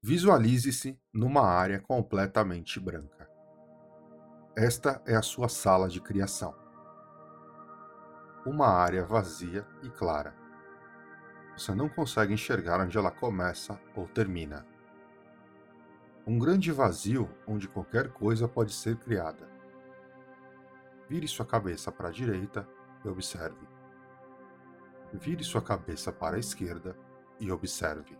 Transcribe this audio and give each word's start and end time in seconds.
Visualize-se 0.00 0.96
numa 1.12 1.42
área 1.42 1.80
completamente 1.80 2.78
branca. 2.78 3.28
Esta 4.56 5.02
é 5.04 5.16
a 5.16 5.22
sua 5.22 5.48
sala 5.48 5.88
de 5.88 6.00
criação. 6.00 6.54
Uma 8.46 8.68
área 8.68 9.04
vazia 9.04 9.66
e 9.82 9.90
clara. 9.90 10.36
Você 11.56 11.74
não 11.74 11.88
consegue 11.88 12.32
enxergar 12.32 12.80
onde 12.80 12.96
ela 12.96 13.10
começa 13.10 13.76
ou 13.96 14.06
termina. 14.06 14.64
Um 16.24 16.38
grande 16.38 16.70
vazio 16.70 17.28
onde 17.44 17.66
qualquer 17.66 18.12
coisa 18.12 18.46
pode 18.46 18.72
ser 18.72 18.96
criada. 18.98 19.50
Vire 21.08 21.26
sua 21.26 21.44
cabeça 21.44 21.90
para 21.90 22.08
a 22.08 22.12
direita 22.12 22.68
e 23.04 23.08
observe. 23.08 23.66
Vire 25.12 25.42
sua 25.42 25.60
cabeça 25.60 26.12
para 26.12 26.36
a 26.36 26.40
esquerda 26.40 26.96
e 27.40 27.50
observe 27.50 28.16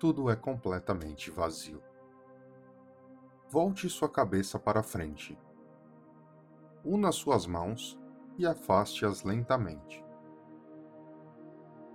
tudo 0.00 0.30
é 0.30 0.34
completamente 0.34 1.30
vazio. 1.30 1.82
Volte 3.50 3.86
sua 3.90 4.08
cabeça 4.08 4.58
para 4.58 4.82
frente. 4.82 5.38
Una 6.82 7.12
suas 7.12 7.46
mãos 7.46 8.00
e 8.38 8.46
afaste-as 8.46 9.24
lentamente. 9.24 10.02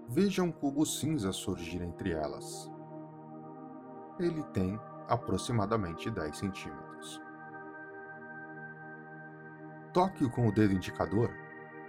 Veja 0.07 0.43
um 0.43 0.51
cubo 0.51 0.85
cinza 0.85 1.31
surgir 1.31 1.81
entre 1.81 2.11
elas. 2.11 2.71
Ele 4.19 4.43
tem 4.53 4.79
aproximadamente 5.07 6.11
10 6.11 6.37
centímetros. 6.37 7.19
Toque-o 9.91 10.29
com 10.29 10.47
o 10.47 10.51
dedo 10.51 10.75
indicador 10.75 11.31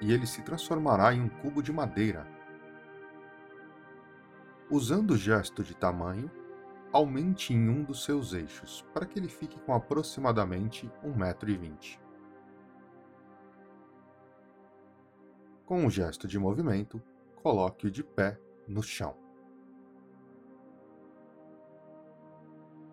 e 0.00 0.14
ele 0.14 0.26
se 0.26 0.40
transformará 0.40 1.12
em 1.12 1.20
um 1.20 1.28
cubo 1.28 1.62
de 1.62 1.74
madeira 1.74 2.35
Usando 4.68 5.12
o 5.12 5.16
gesto 5.16 5.62
de 5.62 5.76
tamanho, 5.76 6.28
aumente 6.92 7.54
em 7.54 7.68
um 7.68 7.84
dos 7.84 8.02
seus 8.02 8.32
eixos 8.32 8.84
para 8.92 9.06
que 9.06 9.16
ele 9.16 9.28
fique 9.28 9.60
com 9.60 9.72
aproximadamente 9.72 10.90
1,20m. 11.04 12.00
Com 15.64 15.84
um 15.84 15.88
gesto 15.88 16.26
de 16.26 16.36
movimento, 16.36 17.00
coloque-o 17.44 17.90
de 17.92 18.02
pé 18.02 18.40
no 18.66 18.82
chão. 18.82 19.14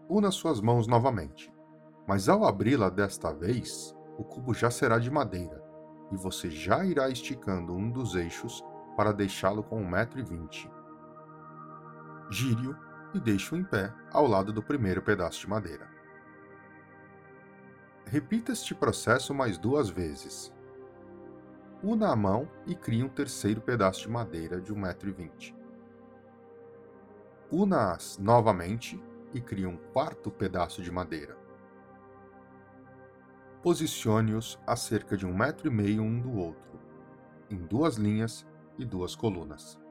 Una 0.08 0.30
suas 0.30 0.62
mãos 0.62 0.86
novamente, 0.86 1.52
mas 2.08 2.30
ao 2.30 2.46
abri-la 2.46 2.90
desta 2.90 3.34
vez, 3.34 3.96
o 4.16 4.24
cubo 4.24 4.54
já 4.54 4.70
será 4.70 5.00
de 5.00 5.10
madeira 5.10 5.64
e 6.12 6.16
você 6.16 6.52
já 6.52 6.86
irá 6.86 7.10
esticando 7.10 7.74
um 7.74 7.90
dos 7.90 8.14
eixos 8.14 8.64
para 8.96 9.12
deixá-lo 9.12 9.64
com 9.64 9.84
1,20m 9.84 10.83
gire-o 12.34 12.76
e 13.14 13.20
deixe-o 13.20 13.58
em 13.58 13.64
pé 13.64 13.94
ao 14.12 14.26
lado 14.26 14.52
do 14.52 14.64
primeiro 14.64 15.03
pedaço 15.03 15.39
de 15.42 15.48
madeira. 15.48 15.88
Repita 18.06 18.52
este 18.52 18.73
processo 18.73 19.34
mais 19.34 19.58
duas 19.58 19.90
vezes. 19.90 20.52
Una 21.84 22.12
a 22.12 22.16
mão 22.16 22.50
e 22.66 22.75
crie 22.75 23.03
um 23.03 23.09
terceiro 23.09 23.62
pedaço 23.62 24.02
de 24.02 24.09
madeira 24.09 24.59
de 24.59 24.73
1,20m. 24.73 25.53
Una-as 27.52 28.17
novamente 28.17 29.02
e 29.31 29.40
crie 29.40 29.68
um 29.68 29.78
quarto 29.78 30.31
pedaço 30.31 30.81
de 30.81 30.92
madeira. 30.92 31.38
Posicione-os 33.62 34.59
a 34.66 34.75
cerca 34.75 35.16
de 35.16 35.25
um 35.25 35.36
metro 35.36 35.68
e 35.68 35.72
meio 35.72 36.02
um 36.02 36.20
do 36.20 36.36
outro, 36.36 36.80
em 37.50 37.58
duas 37.58 37.95
linhas 37.95 38.45
e 38.78 38.84
duas 38.84 39.16
colunas. 39.16 39.83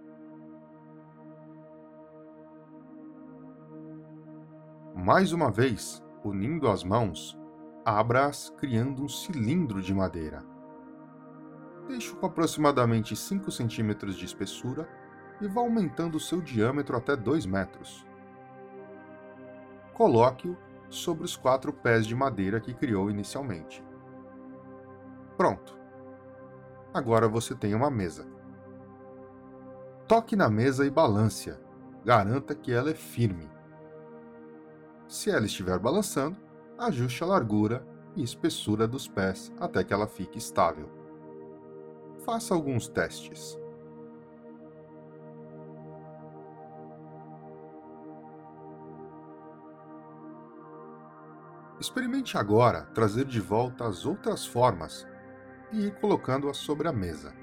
Mais 5.02 5.32
uma 5.32 5.50
vez, 5.50 6.00
unindo 6.22 6.70
as 6.70 6.84
mãos, 6.84 7.36
abra-as 7.84 8.50
criando 8.50 9.02
um 9.02 9.08
cilindro 9.08 9.82
de 9.82 9.92
madeira. 9.92 10.44
Deixe-o 11.88 12.14
com 12.14 12.26
aproximadamente 12.26 13.16
5 13.16 13.50
centímetros 13.50 14.14
de 14.14 14.24
espessura 14.24 14.88
e 15.40 15.48
vá 15.48 15.60
aumentando 15.60 16.20
seu 16.20 16.40
diâmetro 16.40 16.96
até 16.96 17.16
2 17.16 17.46
metros. 17.46 18.06
Coloque-o 19.92 20.56
sobre 20.88 21.24
os 21.24 21.36
quatro 21.36 21.72
pés 21.72 22.06
de 22.06 22.14
madeira 22.14 22.60
que 22.60 22.72
criou 22.72 23.10
inicialmente. 23.10 23.84
Pronto! 25.36 25.76
Agora 26.94 27.26
você 27.26 27.56
tem 27.56 27.74
uma 27.74 27.90
mesa. 27.90 28.24
Toque 30.06 30.36
na 30.36 30.48
mesa 30.48 30.86
e 30.86 30.90
balance-a. 30.90 31.58
Garanta 32.04 32.54
que 32.54 32.72
ela 32.72 32.90
é 32.90 32.94
firme. 32.94 33.50
Se 35.12 35.30
ela 35.30 35.44
estiver 35.44 35.78
balançando, 35.78 36.38
ajuste 36.78 37.22
a 37.22 37.26
largura 37.26 37.86
e 38.16 38.22
espessura 38.22 38.88
dos 38.88 39.06
pés 39.06 39.52
até 39.60 39.84
que 39.84 39.92
ela 39.92 40.06
fique 40.06 40.38
estável. 40.38 40.88
Faça 42.24 42.54
alguns 42.54 42.88
testes. 42.88 43.58
Experimente 51.78 52.38
agora 52.38 52.86
trazer 52.94 53.26
de 53.26 53.38
volta 53.38 53.86
as 53.86 54.06
outras 54.06 54.46
formas 54.46 55.06
e 55.70 55.88
ir 55.88 56.00
colocando-as 56.00 56.56
sobre 56.56 56.88
a 56.88 56.92
mesa. 56.92 57.34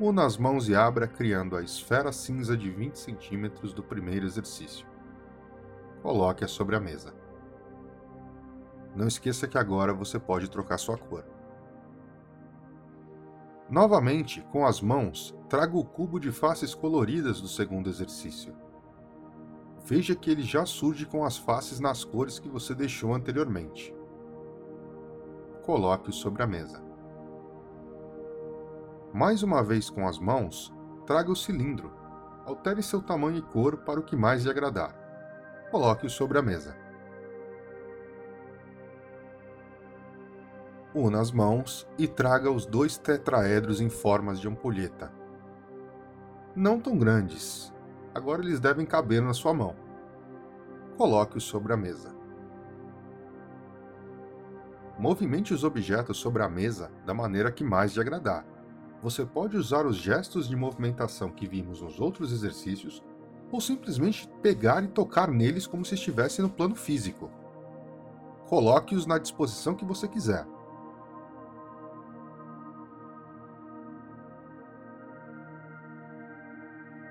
Una 0.00 0.26
as 0.26 0.36
mãos 0.36 0.68
e 0.68 0.74
abra 0.74 1.06
criando 1.06 1.56
a 1.56 1.62
esfera 1.62 2.10
cinza 2.10 2.56
de 2.56 2.68
20 2.72 2.96
centímetros 2.96 3.72
do 3.72 3.84
primeiro 3.84 4.26
exercício 4.26 4.93
coloque-a 6.04 6.46
sobre 6.46 6.76
a 6.76 6.80
mesa. 6.80 7.14
Não 8.94 9.08
esqueça 9.08 9.48
que 9.48 9.56
agora 9.56 9.94
você 9.94 10.18
pode 10.18 10.50
trocar 10.50 10.76
sua 10.76 10.98
cor. 10.98 11.24
Novamente, 13.70 14.42
com 14.52 14.66
as 14.66 14.82
mãos, 14.82 15.34
traga 15.48 15.74
o 15.74 15.82
cubo 15.82 16.20
de 16.20 16.30
faces 16.30 16.74
coloridas 16.74 17.40
do 17.40 17.48
segundo 17.48 17.88
exercício. 17.88 18.54
Veja 19.86 20.14
que 20.14 20.30
ele 20.30 20.42
já 20.42 20.66
surge 20.66 21.06
com 21.06 21.24
as 21.24 21.38
faces 21.38 21.80
nas 21.80 22.04
cores 22.04 22.38
que 22.38 22.50
você 22.50 22.74
deixou 22.74 23.14
anteriormente. 23.14 23.94
Coloque-o 25.62 26.12
sobre 26.12 26.42
a 26.42 26.46
mesa. 26.46 26.84
Mais 29.10 29.42
uma 29.42 29.62
vez 29.62 29.88
com 29.88 30.06
as 30.06 30.18
mãos, 30.18 30.70
traga 31.06 31.32
o 31.32 31.36
cilindro. 31.36 31.90
Altere 32.44 32.82
seu 32.82 33.00
tamanho 33.00 33.38
e 33.38 33.42
cor 33.42 33.78
para 33.78 33.98
o 33.98 34.02
que 34.02 34.14
mais 34.14 34.44
lhe 34.44 34.50
agradar 34.50 35.03
coloque-o 35.74 36.08
sobre 36.08 36.38
a 36.38 36.42
mesa. 36.42 36.76
Una 40.94 41.20
as 41.20 41.32
mãos 41.32 41.84
e 41.98 42.06
traga 42.06 42.48
os 42.48 42.64
dois 42.64 42.96
tetraedros 42.96 43.80
em 43.80 43.88
formas 43.88 44.38
de 44.38 44.46
ampulheta. 44.46 45.12
Não 46.54 46.78
tão 46.78 46.96
grandes, 46.96 47.74
agora 48.14 48.40
eles 48.40 48.60
devem 48.60 48.86
caber 48.86 49.20
na 49.20 49.34
sua 49.34 49.52
mão. 49.52 49.74
Coloque-os 50.96 51.42
sobre 51.42 51.72
a 51.72 51.76
mesa. 51.76 52.14
Movimente 54.96 55.52
os 55.52 55.64
objetos 55.64 56.18
sobre 56.18 56.44
a 56.44 56.48
mesa 56.48 56.88
da 57.04 57.12
maneira 57.12 57.50
que 57.50 57.64
mais 57.64 57.94
lhe 57.94 58.00
agradar. 58.00 58.46
Você 59.02 59.26
pode 59.26 59.56
usar 59.56 59.84
os 59.86 59.96
gestos 59.96 60.48
de 60.48 60.54
movimentação 60.54 61.32
que 61.32 61.48
vimos 61.48 61.80
nos 61.80 61.98
outros 61.98 62.32
exercícios 62.32 63.02
ou 63.50 63.60
simplesmente 63.60 64.28
pegar 64.42 64.82
e 64.82 64.88
tocar 64.88 65.28
neles 65.28 65.66
como 65.66 65.84
se 65.84 65.94
estivesse 65.94 66.42
no 66.42 66.50
plano 66.50 66.74
físico. 66.74 67.30
Coloque-os 68.48 69.06
na 69.06 69.18
disposição 69.18 69.74
que 69.74 69.84
você 69.84 70.06
quiser. 70.06 70.46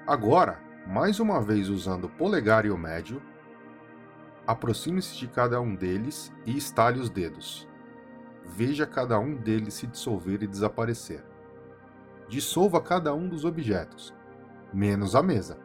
Agora, 0.06 0.60
mais 0.86 1.20
uma 1.20 1.42
vez 1.42 1.70
usando 1.70 2.06
o 2.06 2.10
polegar 2.10 2.66
e 2.66 2.70
o 2.70 2.78
médio, 2.78 3.22
aproxime-se 4.46 5.16
de 5.18 5.28
cada 5.28 5.62
um 5.62 5.74
deles 5.74 6.32
e 6.46 6.58
estale 6.58 7.00
os 7.00 7.10
dedos. 7.10 7.68
Veja 8.46 8.86
cada 8.86 9.18
um 9.18 9.34
deles 9.34 9.76
se 9.76 9.88
dissolver 9.88 10.44
e 10.44 10.48
desaparecer. 10.48 11.24
Dissolva 12.28 12.82
cada 12.82 13.14
um 13.14 13.30
dos 13.30 13.46
objetos, 13.46 14.14
menos 14.74 15.16
a 15.16 15.24
mesa. 15.24 15.58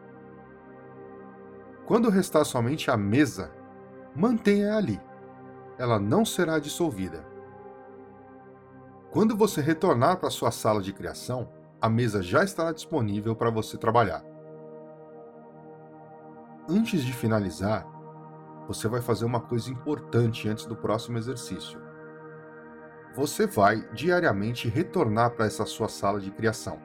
Quando 1.89 2.11
restar 2.11 2.45
somente 2.45 2.91
a 2.91 2.99
mesa, 2.99 3.51
mantenha 4.15 4.77
ali. 4.77 5.01
Ela 5.79 5.99
não 5.99 6.23
será 6.23 6.59
dissolvida. 6.59 7.25
Quando 9.11 9.35
você 9.35 9.63
retornar 9.63 10.19
para 10.19 10.29
sua 10.29 10.51
sala 10.51 10.83
de 10.83 10.93
criação, 10.93 11.49
a 11.81 11.89
mesa 11.89 12.23
já 12.23 12.45
estará 12.45 12.73
disponível 12.73 13.35
para 13.35 13.49
você 13.49 13.79
trabalhar. 13.79 14.23
Antes 16.69 17.03
de 17.03 17.15
finalizar, 17.15 17.87
você 18.67 18.87
vai 18.87 19.01
fazer 19.01 19.25
uma 19.25 19.41
coisa 19.41 19.71
importante 19.71 20.47
antes 20.47 20.67
do 20.67 20.77
próximo 20.77 21.17
exercício. 21.17 21.81
Você 23.17 23.47
vai 23.47 23.89
diariamente 23.95 24.69
retornar 24.69 25.31
para 25.31 25.47
essa 25.47 25.65
sua 25.65 25.89
sala 25.89 26.21
de 26.21 26.31
criação, 26.33 26.79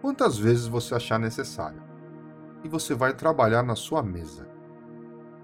quantas 0.00 0.36
vezes 0.36 0.66
você 0.66 0.96
achar 0.96 1.16
necessário 1.16 1.86
e 2.66 2.68
você 2.68 2.94
vai 2.94 3.14
trabalhar 3.14 3.62
na 3.62 3.76
sua 3.76 4.02
mesa. 4.02 4.46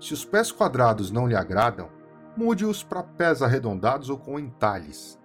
Se 0.00 0.12
os 0.12 0.24
pés 0.24 0.50
quadrados 0.50 1.10
não 1.10 1.28
lhe 1.28 1.36
agradam, 1.36 1.88
mude-os 2.36 2.82
para 2.82 3.02
pés 3.02 3.40
arredondados 3.40 4.10
ou 4.10 4.18
com 4.18 4.38
entalhes. 4.38 5.18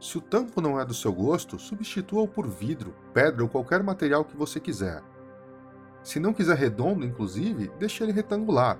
Se 0.00 0.18
o 0.18 0.20
tampo 0.20 0.60
não 0.60 0.78
é 0.78 0.84
do 0.84 0.92
seu 0.94 1.12
gosto, 1.12 1.58
substitua-o 1.58 2.26
por 2.26 2.46
vidro, 2.46 2.94
pedra 3.14 3.42
ou 3.42 3.48
qualquer 3.48 3.82
material 3.82 4.24
que 4.24 4.36
você 4.36 4.58
quiser. 4.58 5.02
Se 6.02 6.18
não 6.18 6.32
quiser 6.32 6.56
redondo, 6.56 7.04
inclusive, 7.04 7.70
deixe 7.78 8.02
ele 8.02 8.12
retangular. 8.12 8.78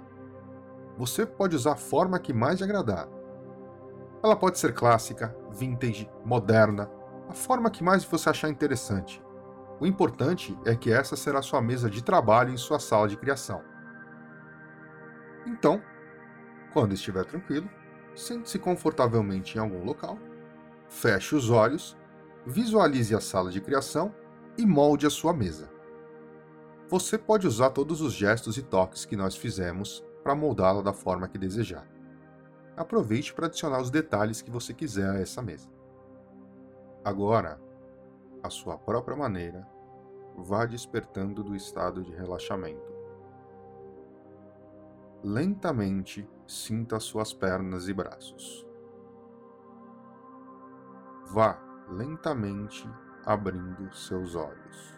Você 0.96 1.24
pode 1.24 1.54
usar 1.54 1.72
a 1.72 1.76
forma 1.76 2.19
que 2.19 2.32
mais 2.32 2.58
lhe 2.58 2.64
agradar. 2.64 3.08
Ela 4.22 4.34
pode 4.34 4.58
ser 4.58 4.74
clássica, 4.74 5.36
vintage, 5.50 6.10
moderna, 6.24 6.90
a 7.28 7.32
forma 7.32 7.70
que 7.70 7.84
mais 7.84 8.04
você 8.04 8.31
achar 8.31 8.48
interessante. 8.48 9.22
O 9.80 9.86
importante 9.86 10.58
é 10.64 10.75
que 10.75 10.92
essa 10.92 11.16
será 11.16 11.40
sua 11.42 11.60
mesa 11.62 11.88
de 11.88 12.02
trabalho 12.02 12.52
em 12.52 12.56
sua 12.56 12.78
sala 12.78 13.08
de 13.08 13.16
criação. 13.16 13.62
Então, 15.46 15.82
quando 16.72 16.94
estiver 16.94 17.25
tranquilo, 17.25 17.69
sente-se 18.14 18.58
confortavelmente 18.58 19.56
em 19.56 19.60
algum 19.60 19.84
local 19.84 20.19
feche 20.88 21.34
os 21.34 21.50
olhos, 21.50 21.96
visualize 22.46 23.14
a 23.14 23.20
sala 23.20 23.50
de 23.50 23.60
criação 23.60 24.14
e 24.56 24.66
molde 24.66 25.06
a 25.06 25.10
sua 25.10 25.32
mesa. 25.32 25.70
Você 26.88 27.19
pode 27.19 27.46
usar 27.46 27.70
todos 27.70 28.00
os 28.00 28.14
gestos 28.14 28.56
e 28.56 28.62
toques 28.62 29.04
que 29.04 29.16
nós 29.16 29.36
fizemos 29.36 30.04
para 30.22 30.34
moldá-la 30.34 30.82
da 30.82 30.92
forma 30.92 31.28
que 31.28 31.38
desejar. 31.38 31.86
Aproveite 32.76 33.34
para 33.34 33.46
adicionar 33.46 33.81
os 33.81 33.90
detalhes 33.90 34.40
que 34.40 34.50
você 34.50 34.72
quiser 34.72 35.10
a 35.10 35.20
essa 35.20 35.42
mesa. 35.42 35.69
Agora, 37.04 37.60
à 38.43 38.50
sua 38.50 38.79
própria 38.79 39.17
maneira, 39.17 39.69
vá 40.37 40.67
despertando 40.67 41.43
do 41.43 41.55
estado 41.55 42.02
de 42.02 42.12
relaxamento. 42.12 42.93
Lentamente 45.23 46.29
sinta 46.46 47.00
suas 47.00 47.32
pernas 47.32 47.88
e 47.88 47.93
braços 47.93 48.69
vá 51.31 51.58
lentamente 51.90 52.88
abrindo 53.25 53.94
seus 53.94 54.35
olhos. 54.35 54.96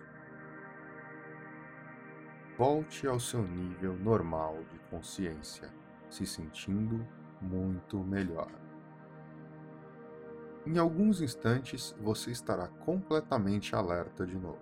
Volte 2.56 3.06
ao 3.06 3.18
seu 3.18 3.42
nível 3.42 3.96
normal 3.96 4.58
de 4.70 4.78
consciência, 4.90 5.72
se 6.08 6.26
sentindo 6.26 7.04
muito 7.40 7.98
melhor. 7.98 8.50
Em 10.66 10.78
alguns 10.78 11.20
instantes 11.20 11.94
você 12.00 12.30
estará 12.30 12.68
completamente 12.68 13.74
alerta 13.74 14.26
de 14.26 14.38
novo. 14.38 14.60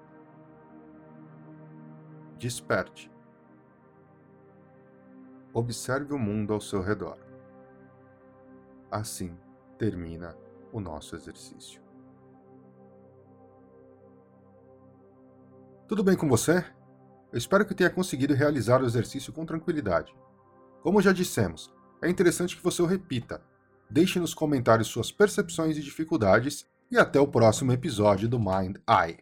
Desperte. 2.36 3.10
Observe 5.52 6.14
o 6.14 6.18
mundo 6.18 6.52
ao 6.52 6.60
seu 6.60 6.80
redor. 6.80 7.18
Assim 8.90 9.36
termina 9.76 10.36
o 10.72 10.78
nosso 10.80 11.16
exercício. 11.16 11.82
Tudo 15.88 16.04
bem 16.04 16.16
com 16.16 16.28
você? 16.28 16.64
Eu 17.32 17.38
espero 17.38 17.66
que 17.66 17.74
tenha 17.74 17.90
conseguido 17.90 18.34
realizar 18.34 18.82
o 18.82 18.86
exercício 18.86 19.32
com 19.32 19.44
tranquilidade. 19.44 20.14
Como 20.82 21.02
já 21.02 21.12
dissemos, 21.12 21.74
é 22.00 22.08
interessante 22.08 22.56
que 22.56 22.62
você 22.62 22.80
o 22.80 22.86
repita. 22.86 23.42
Deixe 23.90 24.18
nos 24.18 24.34
comentários 24.34 24.88
suas 24.88 25.10
percepções 25.10 25.76
e 25.76 25.82
dificuldades 25.82 26.66
e 26.90 26.98
até 26.98 27.20
o 27.20 27.26
próximo 27.26 27.72
episódio 27.72 28.28
do 28.28 28.38
Mind 28.38 28.76
Eye. 28.88 29.18